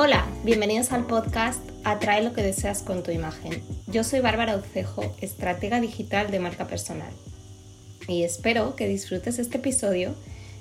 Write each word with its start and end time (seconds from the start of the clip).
Hola, 0.00 0.28
bienvenidos 0.44 0.92
al 0.92 1.08
podcast 1.08 1.58
Atrae 1.82 2.22
lo 2.22 2.32
que 2.32 2.44
deseas 2.44 2.84
con 2.84 3.02
tu 3.02 3.10
imagen. 3.10 3.60
Yo 3.88 4.04
soy 4.04 4.20
Bárbara 4.20 4.56
Ucejo, 4.56 5.02
estratega 5.20 5.80
digital 5.80 6.30
de 6.30 6.38
marca 6.38 6.68
personal. 6.68 7.10
Y 8.06 8.22
espero 8.22 8.76
que 8.76 8.86
disfrutes 8.86 9.40
este 9.40 9.58
episodio 9.58 10.14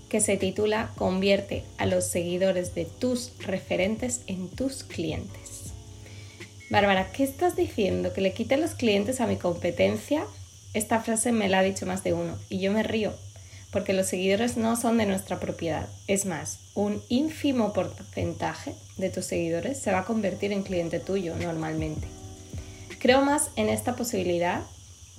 que 0.09 0.21
se 0.21 0.37
titula 0.37 0.89
Convierte 0.95 1.65
a 1.77 1.85
los 1.85 2.05
seguidores 2.05 2.73
de 2.73 2.85
tus 2.85 3.31
referentes 3.45 4.21
en 4.25 4.49
tus 4.49 4.83
clientes. 4.83 5.71
Bárbara, 6.71 7.11
¿qué 7.11 7.23
estás 7.23 7.55
diciendo? 7.55 8.13
¿Que 8.13 8.21
le 8.21 8.33
quite 8.33 8.57
los 8.57 8.71
clientes 8.71 9.21
a 9.21 9.27
mi 9.27 9.35
competencia? 9.35 10.25
Esta 10.73 10.99
frase 10.99 11.31
me 11.31 11.47
la 11.47 11.59
ha 11.59 11.63
dicho 11.63 11.85
más 11.85 12.03
de 12.03 12.13
uno 12.13 12.35
y 12.49 12.57
yo 12.57 12.71
me 12.71 12.81
río 12.81 13.13
porque 13.71 13.93
los 13.93 14.07
seguidores 14.07 14.57
no 14.57 14.75
son 14.75 14.97
de 14.97 15.05
nuestra 15.05 15.39
propiedad. 15.39 15.87
Es 16.07 16.25
más, 16.25 16.59
un 16.73 17.01
ínfimo 17.09 17.73
porcentaje 17.73 18.75
de 18.97 19.09
tus 19.09 19.25
seguidores 19.25 19.79
se 19.79 19.91
va 19.91 19.99
a 19.99 20.05
convertir 20.05 20.51
en 20.51 20.63
cliente 20.63 20.99
tuyo 20.99 21.35
normalmente. 21.35 22.07
Creo 22.99 23.21
más 23.21 23.49
en 23.55 23.69
esta 23.69 23.95
posibilidad 23.95 24.61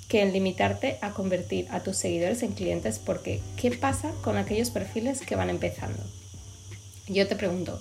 que 0.09 0.23
en 0.23 0.33
limitarte 0.33 0.99
a 1.03 1.11
convertir 1.11 1.69
a 1.71 1.81
tus 1.81 1.97
seguidores 1.97 2.43
en 2.43 2.53
clientes 2.53 2.99
porque 2.99 3.41
¿qué 3.57 3.71
pasa 3.71 4.13
con 4.23 4.39
aquellos 4.39 4.71
perfiles 4.71 5.21
que 5.21 5.37
van 5.37 5.51
empezando? 5.51 6.03
Yo 7.07 7.29
te 7.29 7.37
pregunto, 7.37 7.81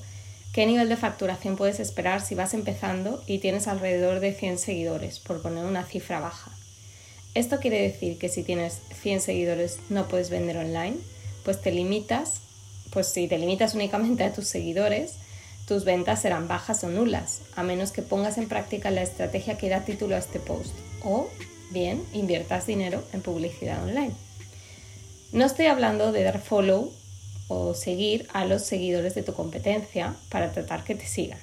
¿qué 0.52 0.66
nivel 0.66 0.90
de 0.90 0.98
facturación 0.98 1.56
puedes 1.56 1.80
esperar 1.80 2.22
si 2.22 2.36
vas 2.36 2.54
empezando 2.54 3.24
y 3.28 3.40
tienes 3.40 3.68
alrededor 3.68 4.20
de 4.20 4.34
100 4.34 4.58
seguidores, 4.58 5.20
por 5.20 5.42
poner 5.42 5.66
una 5.66 5.84
cifra 5.84 6.20
baja? 6.20 6.57
Esto 7.38 7.60
quiere 7.60 7.84
decir 7.84 8.18
que 8.18 8.30
si 8.30 8.42
tienes 8.42 8.80
100 9.04 9.22
seguidores 9.22 9.78
no 9.90 10.08
puedes 10.08 10.32
vender 10.32 10.58
online, 10.58 10.96
pues 11.46 11.62
te 11.62 11.72
limitas, 11.72 12.42
pues 12.90 13.10
si 13.10 13.28
te 13.28 13.38
limitas 13.38 13.76
únicamente 13.76 14.24
a 14.24 14.34
tus 14.34 14.48
seguidores, 14.48 15.14
tus 15.68 15.84
ventas 15.84 16.24
serán 16.24 16.48
bajas 16.48 16.84
o 16.84 16.90
nulas, 16.90 17.42
a 17.56 17.62
menos 17.62 17.92
que 17.92 18.02
pongas 18.02 18.40
en 18.40 18.48
práctica 18.48 18.90
la 18.90 19.04
estrategia 19.04 19.56
que 19.56 19.70
da 19.70 19.86
título 19.86 20.16
a 20.16 20.18
este 20.18 20.40
post 20.40 20.74
o 21.04 21.30
bien 21.70 22.02
inviertas 22.12 22.66
dinero 22.66 23.04
en 23.14 23.22
publicidad 23.22 23.84
online. 23.84 24.16
No 25.32 25.46
estoy 25.46 25.68
hablando 25.68 26.12
de 26.12 26.24
dar 26.24 26.42
follow 26.42 26.92
o 27.50 27.76
seguir 27.76 28.28
a 28.34 28.46
los 28.46 28.64
seguidores 28.64 29.14
de 29.14 29.22
tu 29.22 29.36
competencia 29.36 30.16
para 30.30 30.52
tratar 30.54 30.84
que 30.84 30.96
te 30.96 31.06
sigan. 31.06 31.40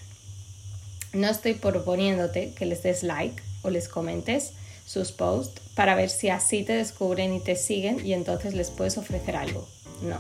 No 1.12 1.28
estoy 1.28 1.54
proponiéndote 1.54 2.52
que 2.52 2.66
les 2.66 2.82
des 2.82 3.04
like 3.04 3.40
o 3.62 3.70
les 3.70 3.86
comentes 3.86 4.54
sus 4.84 5.12
posts 5.12 5.60
para 5.74 5.94
ver 5.94 6.10
si 6.10 6.28
así 6.28 6.62
te 6.62 6.74
descubren 6.74 7.34
y 7.34 7.40
te 7.40 7.56
siguen 7.56 8.04
y 8.04 8.12
entonces 8.12 8.54
les 8.54 8.70
puedes 8.70 8.98
ofrecer 8.98 9.36
algo. 9.36 9.66
No. 10.02 10.18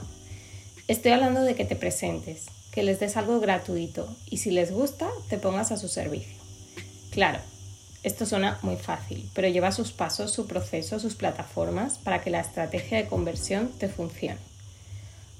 Estoy 0.88 1.12
hablando 1.12 1.42
de 1.42 1.54
que 1.54 1.64
te 1.64 1.76
presentes, 1.76 2.46
que 2.72 2.82
les 2.82 3.00
des 3.00 3.16
algo 3.16 3.40
gratuito 3.40 4.14
y 4.28 4.38
si 4.38 4.50
les 4.50 4.72
gusta, 4.72 5.08
te 5.28 5.38
pongas 5.38 5.72
a 5.72 5.76
su 5.76 5.88
servicio. 5.88 6.36
Claro, 7.10 7.38
esto 8.02 8.26
suena 8.26 8.58
muy 8.62 8.76
fácil, 8.76 9.30
pero 9.34 9.48
lleva 9.48 9.72
sus 9.72 9.92
pasos, 9.92 10.30
su 10.30 10.46
proceso, 10.46 11.00
sus 11.00 11.14
plataformas 11.14 11.96
para 11.98 12.20
que 12.20 12.30
la 12.30 12.40
estrategia 12.40 12.98
de 12.98 13.06
conversión 13.06 13.70
te 13.78 13.88
funcione. 13.88 14.38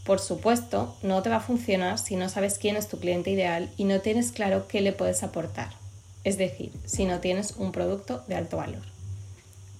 Por 0.04 0.20
supuesto, 0.20 0.96
no 1.02 1.22
te 1.22 1.30
va 1.30 1.36
a 1.36 1.40
funcionar 1.40 1.98
si 1.98 2.16
no 2.16 2.28
sabes 2.28 2.58
quién 2.58 2.76
es 2.76 2.88
tu 2.88 2.98
cliente 2.98 3.30
ideal 3.30 3.70
y 3.76 3.84
no 3.84 4.00
tienes 4.00 4.32
claro 4.32 4.68
qué 4.68 4.80
le 4.80 4.92
puedes 4.92 5.22
aportar, 5.22 5.70
es 6.24 6.38
decir, 6.38 6.72
si 6.84 7.04
no 7.04 7.20
tienes 7.20 7.52
un 7.56 7.72
producto 7.72 8.22
de 8.28 8.36
alto 8.36 8.58
valor. 8.58 8.93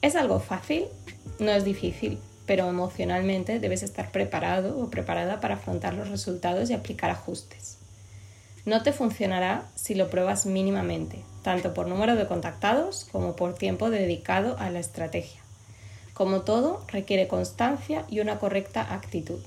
¿Es 0.05 0.17
algo 0.17 0.39
fácil? 0.39 0.85
No 1.39 1.51
es 1.51 1.65
difícil, 1.65 2.19
pero 2.45 2.69
emocionalmente 2.69 3.59
debes 3.59 3.83
estar 3.83 4.11
preparado 4.11 4.79
o 4.79 4.91
preparada 4.91 5.41
para 5.41 5.55
afrontar 5.55 5.95
los 5.95 6.11
resultados 6.11 6.69
y 6.69 6.75
aplicar 6.75 7.09
ajustes. 7.09 7.79
No 8.67 8.83
te 8.83 8.93
funcionará 8.93 9.65
si 9.77 9.95
lo 9.95 10.11
pruebas 10.11 10.45
mínimamente, 10.45 11.23
tanto 11.43 11.73
por 11.73 11.87
número 11.87 12.17
de 12.17 12.27
contactados 12.27 13.09
como 13.13 13.35
por 13.35 13.55
tiempo 13.55 13.89
dedicado 13.89 14.59
a 14.59 14.69
la 14.69 14.79
estrategia. 14.79 15.41
Como 16.13 16.43
todo, 16.43 16.85
requiere 16.89 17.27
constancia 17.27 18.05
y 18.11 18.21
una 18.21 18.39
correcta 18.39 18.93
actitud. 18.93 19.41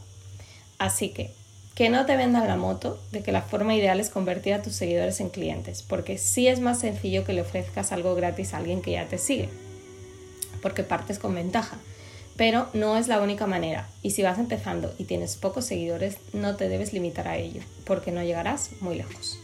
Así 0.80 1.10
que, 1.10 1.36
que 1.76 1.92
no 1.92 2.08
te 2.08 2.18
vendan 2.18 2.48
la 2.48 2.56
moto 2.58 3.00
de 3.12 3.22
que 3.22 3.32
la 3.32 3.44
forma 3.44 3.76
ideal 3.76 4.00
es 4.00 4.10
convertir 4.10 4.56
a 4.56 4.64
tus 4.64 4.74
seguidores 4.74 5.20
en 5.20 5.30
clientes, 5.30 5.84
porque 5.84 6.18
sí 6.18 6.48
es 6.48 6.62
más 6.62 6.80
sencillo 6.80 7.26
que 7.26 7.34
le 7.34 7.42
ofrezcas 7.42 7.92
algo 7.92 8.16
gratis 8.16 8.56
a 8.56 8.58
alguien 8.58 8.82
que 8.82 8.94
ya 8.94 9.06
te 9.06 9.20
sigue 9.20 9.50
porque 10.62 10.84
partes 10.84 11.20
con 11.20 11.36
ventaja. 11.36 11.78
Pero 12.36 12.68
no 12.74 12.98
es 12.98 13.08
la 13.08 13.20
única 13.20 13.48
manera 13.48 13.90
y 14.04 14.12
si 14.12 14.22
vas 14.22 14.38
empezando 14.38 14.94
y 15.00 15.06
tienes 15.06 15.38
pocos 15.38 15.66
seguidores 15.66 16.18
no 16.34 16.56
te 16.56 16.70
debes 16.70 16.94
limitar 16.94 17.28
a 17.28 17.38
ello 17.38 17.62
porque 17.84 18.12
no 18.12 18.24
llegarás 18.24 18.70
muy 18.80 18.96
lejos. 18.96 19.40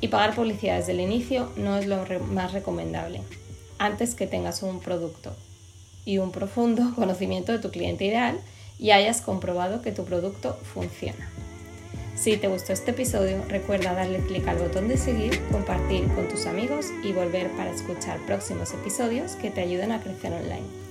Y 0.00 0.08
pagar 0.08 0.34
publicidad 0.34 0.78
desde 0.78 0.92
el 0.92 1.00
inicio 1.00 1.52
no 1.56 1.76
es 1.76 1.86
lo 1.86 2.02
más 2.30 2.52
recomendable. 2.52 3.20
Antes 3.78 4.14
que 4.14 4.26
tengas 4.26 4.62
un 4.62 4.80
producto 4.80 5.34
y 6.04 6.18
un 6.18 6.32
profundo 6.32 6.92
conocimiento 6.96 7.52
de 7.52 7.58
tu 7.58 7.70
cliente 7.70 8.04
ideal 8.04 8.40
y 8.78 8.92
hayas 8.92 9.20
comprobado 9.20 9.82
que 9.82 9.92
tu 9.92 10.04
producto 10.04 10.58
funciona. 10.72 11.28
Si 12.18 12.36
te 12.36 12.48
gustó 12.48 12.72
este 12.72 12.90
episodio, 12.90 13.44
recuerda 13.48 13.94
darle 13.94 14.18
clic 14.18 14.48
al 14.48 14.58
botón 14.58 14.88
de 14.88 14.96
seguir, 14.96 15.40
compartir 15.52 16.08
con 16.14 16.26
tus 16.26 16.46
amigos 16.46 16.86
y 17.04 17.12
volver 17.12 17.48
para 17.52 17.70
escuchar 17.70 18.18
próximos 18.26 18.74
episodios 18.74 19.36
que 19.36 19.52
te 19.52 19.60
ayuden 19.60 19.92
a 19.92 20.02
crecer 20.02 20.32
online. 20.32 20.87